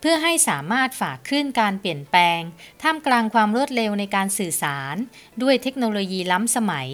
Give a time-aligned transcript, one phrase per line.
[0.00, 2.40] เพื่อให้สามารถฝ่าคลื่นการเปลี่ยนแปลง
[2.82, 4.96] ท่ามกลางความรวดเร็วในการสื่อสาร
[5.42, 6.88] ด้วยเทคโนโลยีล้ำสมัย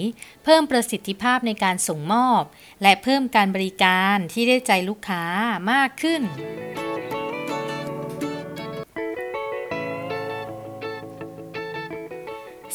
[0.45, 2.43] เพิ่มประสิทธิภาพในการส่งมอบ
[2.83, 5.25] และเพิ่มการบริการที่ได้ใจลูกค้า
[5.71, 6.23] มากขึ้น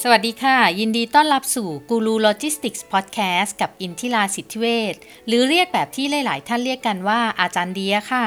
[0.04, 4.96] สวัสดีค่ะ ยินดีต้อนรับสู่กูรูโลจิสติกส์พอดแคสต์กับอินทิราสิทธิเวช
[5.28, 8.26] หรือเรียกแบบที่หลาย ๆ ท่านเรียกกันว่าอาจารย์เดียค่ะ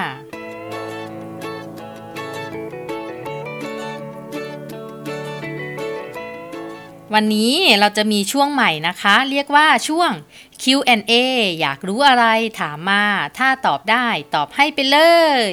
[7.17, 10.11] วันนี้เราจะมีช่วงใหม่นะคะ เรียกว่าช่วง
[10.63, 11.13] Q&A
[11.61, 12.25] อยากรู้อะไร
[12.61, 13.05] ถามมา
[13.39, 14.99] ถ้าตอบได้ตอบให้ไปเล
[15.49, 15.51] ย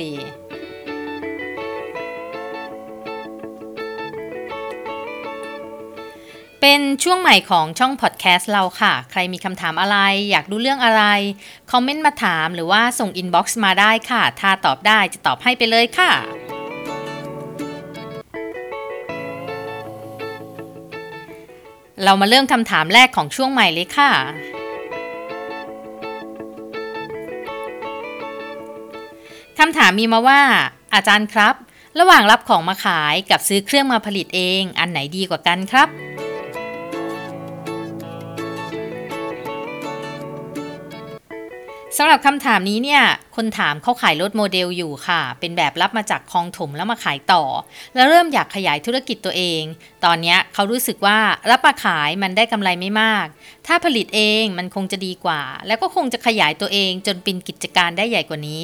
[6.61, 9.97] เป็นช่วงใหม่ของช่องพอดแคสต์เราค่ะ ใครมีคำถามอะไร
[10.31, 11.03] อยากรู้เรื่องอะไร
[11.71, 16.11] คอมเมนต์มาถามหรือว่าส่ง inbox มาได้ค่ะ ถ้าตอบได้จะตอบให้ไปเลยค่ะ
[22.03, 24.11] เรามาเริ่มคำถามแรกของช่วงใหม่เลยค่ะ
[29.59, 30.41] คำถามมีมาว่า
[30.93, 31.55] อาจารย์ครับ
[31.99, 35.87] ระหว่างรับของมาขายกับซื้อเครื่องมาผลิตเอง อันไหนดีกว่ากันครับ
[42.01, 43.03] สำหรับคำถามนี้เนี่ย
[43.35, 47.43] คนถามเขาขายรถโมเดลอยู่ค่ะ เป็นแบบรับมาจากคลองถมแล้วมาขายต่อ
[47.95, 49.61] แล้วเริ่มอยากขยายธุรกิจตัวเอง
[50.05, 51.17] ตอนนี้เขารู้สึกว่า
[51.51, 53.25] รับมาขายมันได้กำไรไม่มาก
[53.67, 58.61] ถ้าผลิตเองมันคงจะดีกว่า แล้วก็คงจะขยายตัวเองจนเป็นกิจการได้ใหญ่กว่านี้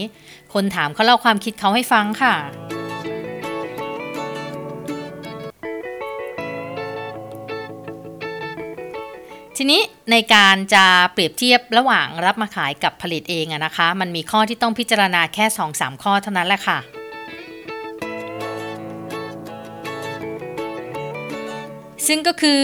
[0.54, 2.36] คนถามเขาเล่าความคิดเขาให้ฟังค่ะ
[9.60, 16.80] ทีนี้ในการจะเปรียบเทียบระหว่างรับมาขายกับผลิตเองอะนะคะ มันมีข้อที่ต้องพิจารณาแค่2-3ข้อเท่านั้นแหละค่ะ
[22.08, 22.60] ซึ่งก็คือ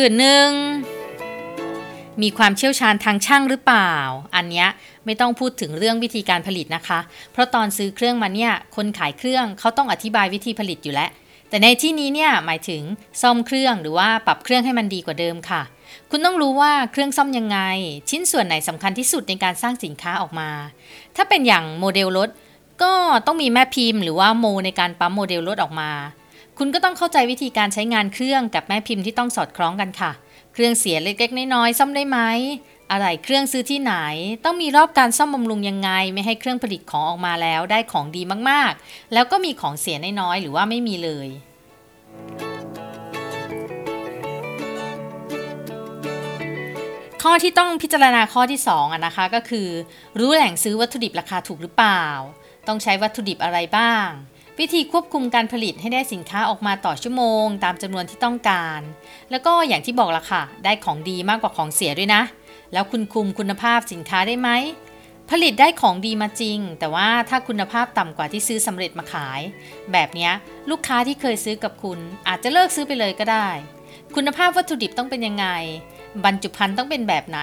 [0.87, 2.21] 1.
[2.21, 3.93] มีความเชี่ยวชาญทางช่างหรือเปล่า
[4.35, 4.65] อันนี้
[5.05, 6.99] ไม่ต้องพูดถึงเรื่องวิธีการผลิตนะคะ
[7.31, 11.09] เพราะตอนซื้อเครื่องมาเนี่ยคนขายเครื่องเขาต้องอธิบายวิธีผลิตอยู่แล้ว
[11.49, 12.81] แต่ในที่นี้เนี่ยหมายถึง
[13.21, 15.61] ซ่อมเครื่องหรือว่าปรับเครื่องให้มันดีกว่าเดิมค่ะ
[16.13, 17.59] คุณต้องรู้ว่าเครื่องซ่อมยังไง
[18.09, 20.49] ชิ้นส่วนไหนสำคัญที่สุดในการสร้างสินค้าออกมา
[21.15, 22.29] ถ้าเป็นอย่างโมเดลรถ
[22.83, 22.93] ก็
[23.25, 25.91] ต้องมีแม่พิมพ์หรือว่าโมในการปั๊มโมเดลรถออกมา
[26.57, 30.11] คุณก็ต้องเข้าใจวิธีการใช้งานเครื่องกับแม่พิมพ์ที่ต้องสอดคล้องกันค่ะ
[30.53, 32.19] เครื่องเสียเล็กๆน้อยๆซ่อมได้ไหม
[32.91, 33.93] อะไรเครื่องซื้อที่ไหน
[34.45, 41.27] ต้องมีรอบการซ่อมบำรุงยังไง ไม่ให้เครื่องผลิตของออกมาแล้วได้ของดีมากๆ แล้วก็มีของเสียน้อยๆหรือว่าไม่มีเลย
[47.25, 49.67] ข้อที่ต้องพิจารณาข้อที่2อะนะคะก็คือ
[50.19, 52.03] รู้แหล่งซื้อวัตถุดิบราคาถูกหรือเปล่า
[52.67, 54.07] ต้องใช้วัตถุดิบอะไรบ้าง
[54.59, 58.81] วิธีควบคุมการผลิตให้ได้สินค้าออกมาต่อชั่วโมง ตามจำนวนที่ต้องการ
[59.31, 62.21] แล้วก็อย่างที่บอกละค่ะ ได้ของดีมากกว่าของเสียด้วยนะ
[62.73, 64.49] แล้วคุณคุมคุณภาพสินค้าได้ไหม
[65.29, 69.41] ผลิตได้ของดีมาจริง แต่ว่าถ้าคุณภาพต่ำกว่าที่ซื้อสำเร็จมาขาย
[69.91, 70.29] แบบนี้
[70.69, 73.49] ลูกค้าที่เคยซื้อกับคุณอาจจะเลิกซื้อไปเลยก็ได้
[74.15, 75.47] คุณภาพวัตถุดิบต้องเป็นยังไง
[76.25, 77.39] บรรจุภัณฑ์ต้องเป็นแบบไหน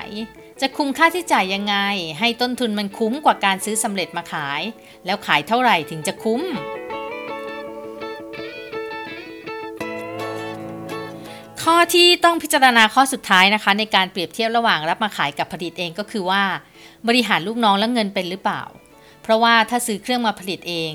[0.61, 1.77] จะคุ้มค่าที่จ่ายยังไง
[2.19, 4.63] ให้ต้นทุนมันคุ้มกว่าการซื้อสำเร็จมาขาย
[5.07, 6.43] แล้วขายเท่าไหร่ถึงจะคุ้ม
[11.63, 16.43] ข้อที่ต้องพิจารณาข้อสุดท้ายนะคะ ในการเปรียบเทียบระหว่างรับมาขายกับผลิตเองก็คือว่า
[17.09, 18.63] บริหารลูกน้องและเงินเป็นหรือเปล่า
[19.31, 20.93] ราะว่าถ้าซื้อเครื่องมาผลิตเอง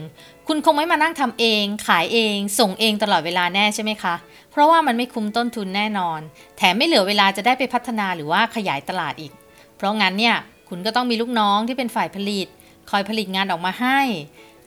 [0.47, 4.15] คุณคงไม่มานั่งทำเอง ขายเอง ส่งเองตลอดเวลาแน่ใช่ไหมคะ
[4.51, 6.19] เพราะว่ามันไม่คุ้มต้นทุนแน่นอน
[6.57, 9.33] แถมไม่เหลือเวลาจะได้ไปพัฒนาหรือว่าขยายตลาดอีก
[9.77, 10.35] เพราะงั้นเนี่ย
[10.69, 12.47] คุณก็ต้องมีลูกน้องที่เป็นฝ่ายผลิต
[12.89, 13.99] คอยผลิตงานออกมาให้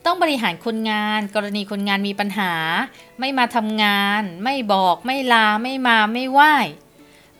[0.05, 2.51] ต้องบริหารคนงาน กรณีคนงานมีปัญหา
[3.19, 6.39] ไม่มาทำงาน ไม่บอก ไม่ลา ไม่มา ไม่ไหว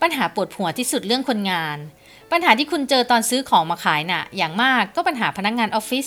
[0.02, 1.78] ปัญหาปวดหัวที่สุดเรื่องคนงาน
[2.32, 6.06] ปัญหาที่คุณเจอตอนซื้อของมาขายนะ่ะ อย่างมากก็ปัญหาพนักงงานออฟฟิศ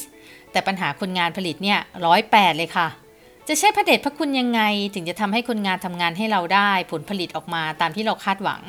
[0.52, 2.88] แต่ปัญหาคนงานผลิตเนี่ยร้อยแปดเลยค่ะ
[3.48, 4.62] จะใช้พระเดชพระคุณยังไง
[4.96, 8.62] ถึงจะทำให้คนงานทำงานให้เราได้ผลผลิตออกมาตามที่เราคาดหวัง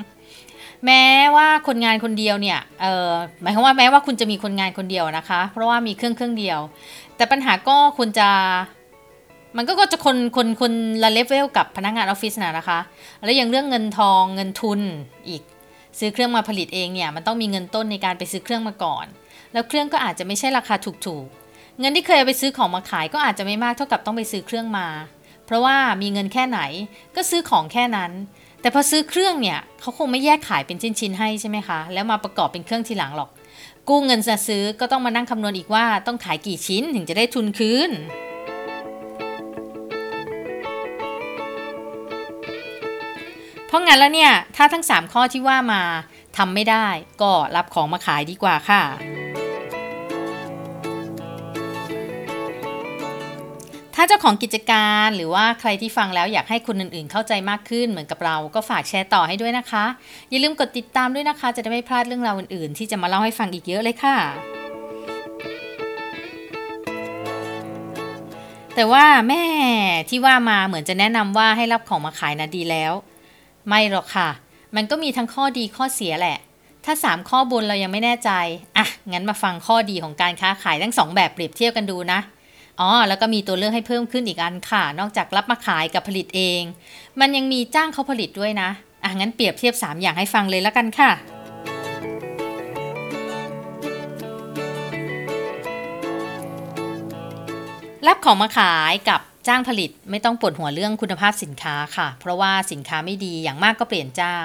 [0.87, 1.05] แม้
[1.37, 3.11] ว่าคนงานคนเดียวเนี่ยเออ
[3.43, 6.58] หมายความว่าแม้ว่าคุณจะมีคนงานคนเดียวนะคะ เพราะว่ามีเครื่องเครื่องเดียว
[7.17, 8.29] แต่ปัญหาก็คุณจะ
[9.56, 12.79] มันก็จะคนคนคนละเลเวลกับพนักงานออฟฟิศนะนะคะ
[13.25, 14.81] แล้วอย่างเรื่องเงินทองเงินทุน
[15.29, 15.43] อีก
[15.99, 19.06] ซื้อเครื่องมาผลิตเองเนี่ยมันต้องมีเงินต้นในการไปซื้อเครื่องมาก่อน
[19.52, 20.75] แล้วเครื่องก็อาจจะไม่ใช่ราคา
[21.06, 21.42] ถูกๆ
[21.80, 24.86] เงินที่เคยเอาไปซื้อของมาขายก็อาจจะไม่มากเท่ากับต้องไปซื้อเครื่องมา
[25.46, 26.60] เพราะว่ามีเงินแค่ไหน
[27.16, 28.12] ก็ซื้อของแค่นั้น
[28.60, 33.30] แต่พอซื้อเครื่องเนี่ยเขาคงไม่แยกขายเป็นชิ้นๆให้ใช่ไหมคะ แล้วมาประกอบเป็นเครื่องทีหลังหรอก
[33.88, 37.90] กู้เงินจะซื้อก็ต้องมานั่งคำนวณอีกว่าต้องขายกี่ชิ้นถึงจะได้ทุนคืน
[43.66, 45.82] เพราะงั้นแล้วเนี่ย ถ้าทั้ง 3 ข้อที่ว่ามา
[46.36, 46.86] ทำไม่ได้
[47.22, 48.82] ก็รับของมาขายดีกว่าค่ะ
[53.97, 59.85] ถ้าเจ้าของกิจการหรือว่าใครที่ฟังแล้วอยากให้คนอื่นๆ เข้าใจมากขึ้นเหมือนกับเราก็ฝากแชร์ต่อให้ด้วยนะคะ
[60.31, 64.17] อย่าลืมกดติดตามด้วยนะคะ จะได้ไม่พลาดเรื่องราวอื่นๆ ที่จะมาเล่าให้ฟังอีกเยอะเลยค่ะ
[68.75, 69.44] แต่ว่าแม่
[70.09, 72.93] ที่ว่ามาเหมือนจะแนะนำว่าให้รับของมาขายนะดีแล้ว
[73.69, 74.29] ไม่หรอกค่ะ
[74.77, 76.39] มันก็มีทั้งข้อดีข้อเสียแหละ
[76.85, 78.31] ถ้า 3 ข้อบนเรายังไม่แน่ใจ
[78.77, 82.21] อะงั้นมาฟังข้อดีของการค้าขายทั้ง 2 แบบเปรียบเทียบกันดูนะ
[82.80, 86.62] อ๋อแล้วก็มีตัวเลือกให้เพิ่มขึ้นอีกอันค่ะ นอกจากรับมาขายกับผลิตเอง
[87.20, 88.70] มันยังมีจ้างเขาผลิตด้วยนะ
[89.04, 91.10] อะงั้นเปรียบเทียบ 3 อย่างให้ฟังเลยแล้วกันค่ะ
[98.06, 104.36] รับของมาขายกับจ้างผลิตไม่ต้องปวดหัวเรื่องคุณภาพสินค้าค่ะ เพราะว่าสินค้าไม่ดีอย่างมากก็เปลี่ยนเจ้า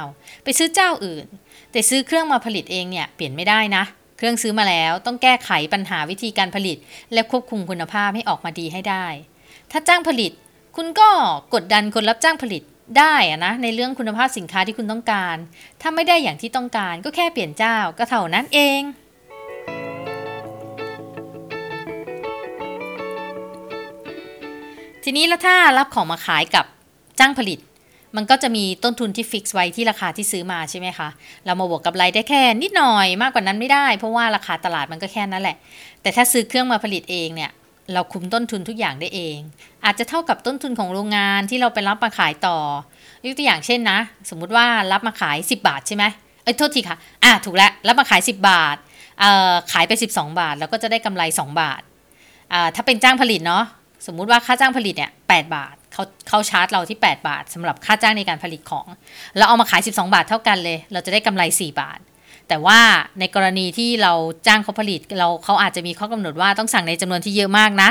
[0.43, 1.25] ไปซื้อเจ้าอื่น
[1.71, 3.83] แต่ซื้อเครื่องมาผลิตเองเนี่ยเปลี่ยนไม่ได้นะ
[4.17, 6.77] เครื่องซื้อมาแล้วต้องแก้ไขปัญหาวิธีการผลิต
[7.13, 9.05] และควบคุมคุณภาพให้ออกมาดีให้ได้
[9.71, 10.31] ถ้าจ้างผลิต
[10.75, 11.09] คุณก็
[11.53, 12.63] กดดันคนรับจ้างผลิต
[12.97, 15.35] ได้อะนะในเรื่องคุณภาพสินค้าที่คุณต้องการ
[15.81, 18.81] ถ้าไม่ได้อย่างที่ต้องการก็แค่เปลี่ยนเจ้าก็เท่านั้นเอง
[25.03, 26.65] ทีนี้แล้วถ้ารับของมาขายกับ
[27.19, 27.59] จ้างผลิต
[28.15, 31.09] มันก็จะมีต้นทุนที่ฟิกซ์ไว้ที่ราคาที่ซื้อมาใช่ไหมคะ
[31.45, 35.57] เรามาบวกกับไรได้แค่นิดหน่อยมากกว่านั้นไม่ได้ เพราะว่าราคาตลาดมันก็แค่นั้นแหละ
[36.01, 37.51] แต่ถ้าซื้อเครื่องมาผลิตเองเนี่ย
[37.93, 39.37] เราคุมต้นทุนทุกอย่างได้เอง
[39.85, 42.57] อาจจะเท่ากับต้นทุนของโรงงานที่เราไปรับมาขายต่อ
[43.25, 43.99] ยกตัวอย่างเช่นนะ
[44.29, 46.03] สมมุติว่ารับมาขาย 10 บาทใช่ไหม
[46.43, 48.77] เอ้ยโทษทีค่ะ อะถูกแล้ว รับมาขาย 10 บาท
[49.19, 51.81] เอ่อขายไป 12 บาท แล้วก็จะได้กำไร 2 บาท
[52.53, 53.63] อ่าถ้าเป็นจ้างผลิตเนาะ
[54.07, 58.87] สมมุติว่าค่าจ้างผลิตเนี่ย8บาท เขาเขาชาร์จเราที่ 8 บาทสำหรับค่าจ้างในการผลิตของ
[59.37, 61.99] แล้วเอามาขาย 12 บาทเท่ากันเลย เราจะได้กำไร 4 บาท
[62.47, 62.79] แต่ว่า
[63.19, 64.13] ในกรณีที่เรา
[64.47, 67.89] จ้างเขาผลิตเราเขาอาจจะมีข้อกำหนดว่าต้องสั่งในจำนวนที่เยอะมากนะ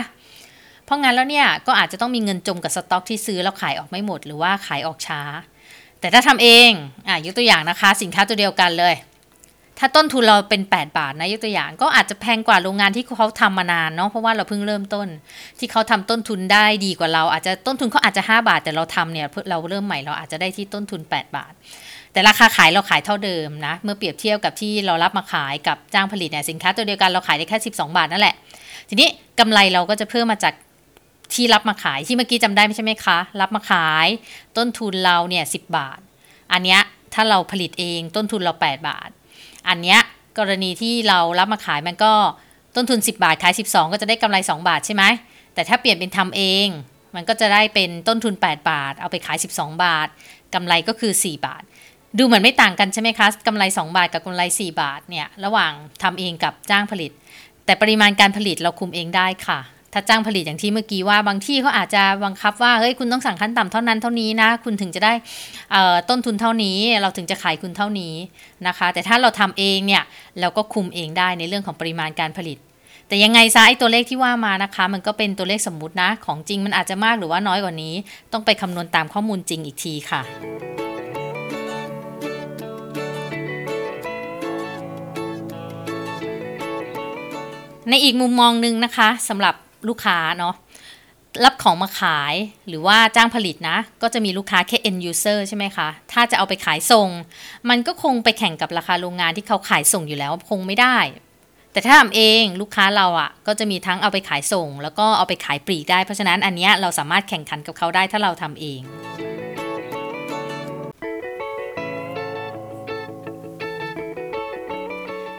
[0.84, 5.20] เพราะงั้นแล้วเนี่ยก็อาจจะต้องมีเงินจมกับสต็อกที่ซื้อแล้วขายออกไม่หมด หรือว่าขายออกช้า
[6.00, 6.70] แต่ถ้าทำเอง
[7.08, 8.94] อะยกตัวอย่างนะคะ สินค้าตัวเดียวกันเลย
[9.78, 15.08] ถ้าต้นทุนเราเป็น 8 บาทนะยกตัวอย่าง ก็อาจจะแพงกว่าโรงงานที่เขาทำมานานเนาะเพราะว่าเราเพิ่งเริ่มต้น
[15.58, 21.52] ที่เขาทำต้นทุนได้ดีกว่าเรา อาจจะต้นทุนเขาอาจจะ 5 บาท แต่เราทำเนี่ยเราเริ่มใหม่เราอาจจะได้ที่ต้นทุน 8 บาท
[22.12, 28.34] แต่ราคาขายเราขายเท่าเดิมนะเมื่อเปรียบเทียบกับที่เรารับมาขายกับจ้างผลิตเนี่ยสินค้าตัวเดียวกันเราขายได้แค่ 12 บาทนั่นแหละ
[28.88, 29.08] ทีนี้
[29.40, 30.54] กำไรเราก็จะเพิ่มมาจาก
[31.34, 34.08] ที่รับมาขายที่เมื่อกี้จำได้ไม่ใช่ไหมคะ รับมาขาย
[34.56, 35.98] ต้นทุนเราเนี่ยสิบาท
[36.52, 36.80] อันเนี้ย
[37.14, 39.10] ถ้าเราผลิตเองต้นทุนเรา 8 บาท
[39.68, 40.00] อันเนี้ย
[40.38, 42.12] กรณีที่เรารับมาขายมันก็
[42.76, 45.04] ต้นทุน 10 บาทขาย 12 ก็จะได้กำไร 2 บาทใช่ไหม
[45.54, 46.66] แต่ถ้าเปลี่ยนเป็นทำเอง
[47.14, 50.08] มันก็จะได้เป็นต้นทุน 8 บาท เอาไปขาย 12 บาท
[50.54, 51.62] กำไรก็คือ 4 บาท
[52.18, 55.72] ดูเหมือนไม่ต่างกันใช่ไหมคะกำไร 2 บาทกับกำไร 4 บาทเนี่ยระหว่าง
[56.02, 57.10] ทำเองกับจ้างผลิต
[57.64, 59.58] แต่ปริมาณการผลิตเราคุมเองได้ค่ะ
[59.98, 65.12] ถ้าจ้างผลิตอย่างที่เมื่อกี้ว่าบางที่เขาอาจจะบังคับว่าเฮ้ยคุณต้องสั่งขั้นต่ำเท่านั้นเท่านี้นะ คุณถึงจะได้
[66.08, 68.14] ต้นทุนเท่านี้ เราถึงจะขายคุณเท่านี้
[68.66, 70.02] นะคะ แต่ถ้าเราทำเองเนี่ย
[70.40, 72.58] เราก็คุมเองได้ในเรื่องของปริมาณการผลิต
[73.08, 77.94] แต่ยังไงซะไอ้ตัวเลขที่ว่ามานะคะ มันก็เป็นตัวเลขสมมุตินะ ของจริงมันอาจจะมากหรือว่าน้อยกว่านี้
[78.32, 80.20] ต้องไปคำนวณตามข้อมูลจริงอีกทีค่ะ
[87.90, 89.54] ในอีกมุมมองหนึ่งนะคะสำหรับ
[89.88, 90.54] ลูกค้าเนาะ
[91.44, 92.34] รับของมาขาย
[92.68, 97.08] หรือว่าจ้างผลิตนะ ก็จะมีลูกค้าแค่ end user ใช่ไหมคะ ถ้าจะเอาไปขายส่ง
[97.68, 100.98] มันก็คงไปแข่งกับราคาโรงงานที่เขาขายส่งอยู่แล้วคงไม่ได้
[101.72, 108.80] แต่ถ้าทำเองลูกค้าเราอะ่ะ ก็จะมีทั้งเอาไปขายส่ง แล้วก็เอาไปขายปลีกได้เพราะฉะนั้นอันเนี้ยเราสามารถแข่งขันกับเขาได้ถ้าเราทำเอง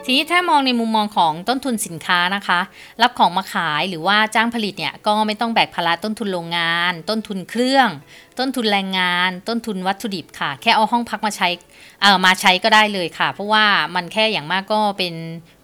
[0.09, 2.59] ทีนี้ถ้ามองในมุมมองของต้นทุนสินค้านะคะ
[3.01, 7.89] รับของมาขายหรือว่าจ้างผลิตเนี่ยก็ไม่ต้องแบกภาระต้นทุนโรงงาน ต้นทุนเครื่อง
[8.39, 11.47] ต้นทุนแรงงาน ต้นทุนวัตถุดิบค่ะ แค่เอาห้องพักมาใช้
[12.01, 15.13] เอ่อมาใช้ก็ได้เลยค่ะ เพราะว่ามันแค่อย่างมากก็เป็น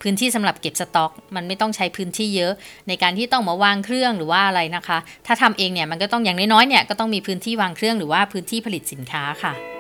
[0.01, 2.53] พื้นที่สำหรับเก็บสต็อก มันไม่ต้องใช้พื้นที่เยอะ
[2.87, 9.72] ในการที่ต้องมาวางเครื่องหรือว่าอะไรนะคะ ถ้าทำเองเนี่ยมันก็ต้องอย่างน้อยๆเนี่ยก็ต้องมีพื้นที่วางเครื่องหรือว่าพื้นที่ผลิตสินค้าค่ะ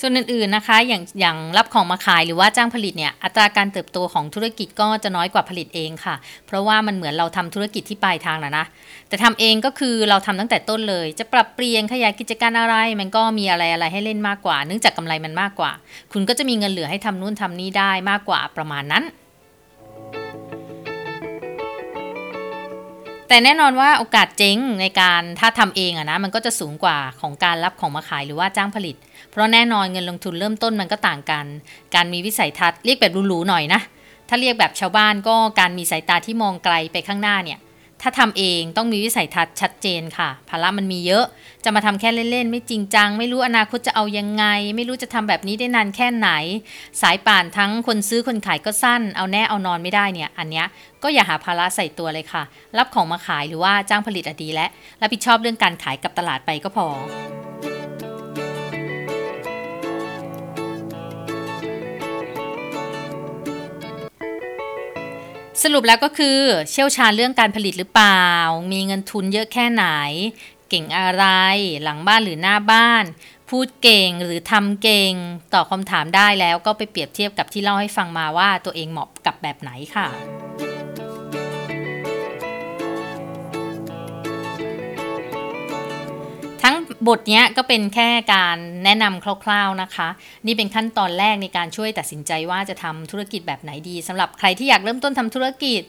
[0.00, 6.14] ส่วนอื่นๆนะคะ อย่างอย่างรับของมาขายหรือว่าจ้างผลิตเนี่ยอัตราการเติบโตของธุรกิจก็จะน้อยกว่าผลิตเองค่ะ
[6.46, 8.66] เพราะว่ามันเหมือนเราทำธุรกิจที่ปลายทางนะนะ
[9.08, 15.72] แต่ทำเองก็คือเราทำตั้งแต่ต้นเลย จะปรับเปลี่ยนขยายกิจการอะไร มันก็มีอะไรอะไรให้เล่นมากกว่า เนื่องจากกำไรมันมากกว่า
[16.12, 19.04] คุณก็จะมีเงินเหลือให้ทำนู่นทำนี่ได้มากกว่าประมาณนั้น
[23.28, 28.96] แต่แน่นอนว่าโอกาสเจ๊งในการถ้าทำเองอะนะมันก็จะสูงกว่าของการรับของมาขายหรือว่าจ้างผลิต
[29.30, 31.46] เพราะแน่นอนเงินลงทุนเริ่มต้นมันก็ต่างกัน
[31.94, 33.80] การมีวิสัยทัศน์เรียกแบบหรูๆหน่อยนะ
[34.28, 37.58] ถ้าเรียกแบบชาวบ้านก็การมีสายตาที่มองไกลไปข้างหน้าเนี่ย
[38.06, 41.24] ถ้าทำเองต้องมีวิสัยทัศน์ชัดเจนค่ะ ภาระมันมีเยอะ
[41.64, 44.44] จะมาทำแค่เล่นๆ ไม่จริงจัง ไม่รู้อนาคตจะเอายังไง
[44.76, 46.28] ไม่รู้จะทำแบบนี้ได้นานแค่ไหน
[47.02, 50.66] สายป่านทั้งคนซื้อคนขายก็สั้น เอาแน่เอานอนไม่ได้เนี่ย อันเนี้ย
[51.02, 52.42] ก็อย่าหาภาระใส่ตัวเลยค่ะ
[52.78, 54.66] รับของมาขายหรือว่าจ้างผลิตอดีและ
[55.00, 56.86] รับผิดชอบเรื่องการขายกับตลาดไปก็พอ
[65.64, 66.38] สรุปแล้วก็คือ
[66.70, 68.28] เชี่ยวชาญเรื่องการผลิตหรือเปล่า
[68.72, 69.86] มีเงินทุนเยอะแค่ไหน
[70.68, 71.24] เก่งอะไร
[71.82, 73.04] หลังบ้านหรือหน้าบ้าน
[73.50, 75.12] พูดเก่งหรือทำเก่ง
[75.54, 80.06] ตอบคำถามได้แล้วก็ไปเปรียบเทียบกับที่เล่าให้ฟังมาว่าตัวเองเหมาะกับแบบไหนค่ะ
[87.08, 90.08] บทนี้ก็เป็นแค่การแนะนำคร่าวๆนะคะ
[90.46, 95.80] นี่เป็นขั้นตอนแรกในการช่วยตัดสินใจว่าจะทำธุรกิจแบบไหนดีสำหรับใครที่อยากเริ่มต้นทำธุรกิจ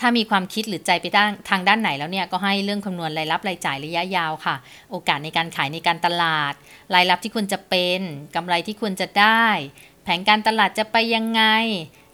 [0.00, 4.56] ถ้ามีความคิดหรือใจไปด้านทางด้านไหนแล้วเนี่ยก็ให้เรื่องคำนวณรายรับรายจ่ายระยะยาวค่ะ
[4.90, 6.52] โอกาสในการขายในการตลาด
[6.94, 8.00] รายรับที่ควรจะเป็น
[8.36, 9.46] กำไรที่ควรจะได้
[10.02, 11.42] แผนการตลาดจะไปยังไง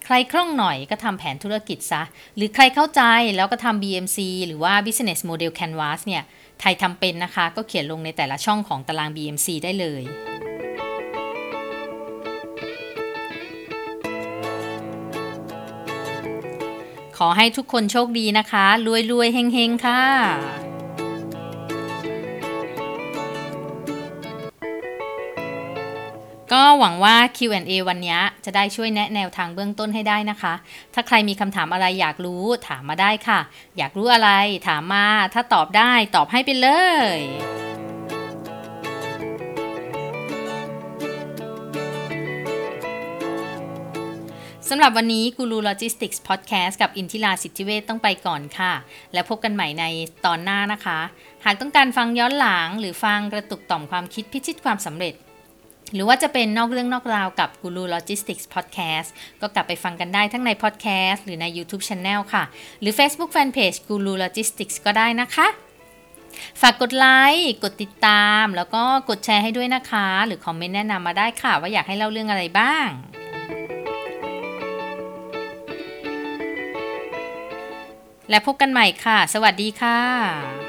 [0.05, 2.03] ใครคล่องหน่อยก็ทำแผนธุรกิจซะ
[2.37, 3.03] หรือใครเข้าใจ
[3.37, 6.23] แล้วก็ทำ BMC หรือว่า Business Model Canvas เนี่ย
[6.61, 10.03] ไทยทำเป็นนะคะ ก็เขียนลงในแต่ละช่องของตาราง BMC ได้เลย
[17.19, 20.03] ขอให้ทุกคนโชคดีนะคะ รวยรวยๆเฮงๆ ค่ะ
[26.53, 30.55] ก็หวังว่า Q&A วันนี้จะได้ช่วยแนะแนวทางเบื้องต้นให้ได้นะคะ
[30.95, 33.41] ถ้าใครมีคำถามอะไรอยากรู้ถามมาได้ค่ะ
[33.79, 34.31] อยากรู้อะไร
[34.69, 36.69] ถามมา ถ้าตอบได้ตอบให้ไปเล
[37.17, 37.19] ย
[44.71, 48.73] สำหรับวันนี้กูรูโลจิสติกส์พอดแคสต์กับอินทิราสิทธิเวชต้องไปก่อนค่ะ
[49.13, 49.85] แล้วพบกันใหม่ใน
[50.27, 50.99] ตอนหน้านะคะ
[51.45, 55.15] หากต้องการฟังย้อนหลังหรือฟังกระตุกต่อมความคิดพิชิตความสำเร็จ
[55.95, 59.09] หรือว่าจะเป็นนอกเรื่องนอกราวกับ Guru Logistics Podcast
[59.41, 62.45] ก็กลับไปฟังกันได้ทั้งใน Podcast หรือใน YouTube Channel ค่ะ
[62.81, 65.47] หรือ Facebook Fanpage Guru Logistics ก็ได้นะคะ
[66.61, 72.89] ฝากกดไลค์ กดติดตาม แล้วก็กดแชร์ให้ด้วยนะคะ หรือคอมเมนต์แนะนำมาได้ค่ะ ว่าอยากให้เล่าเรื่องอะไรบ้าง
[78.31, 80.66] และพบกันใหม่ค่ะ สวัสดีค่ะ